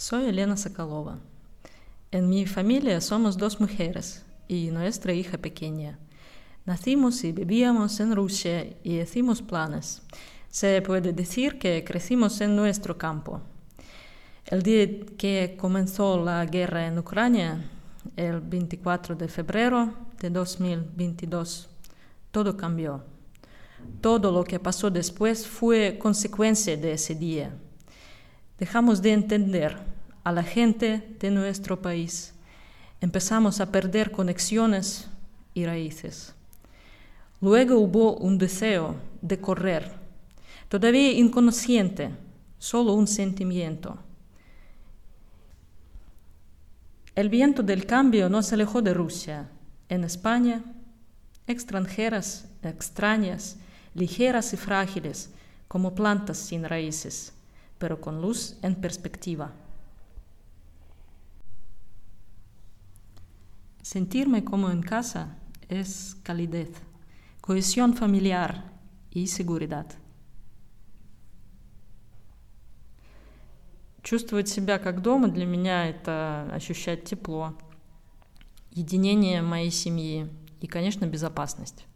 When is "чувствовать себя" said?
74.02-74.78